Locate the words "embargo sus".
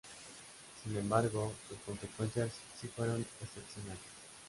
0.97-1.77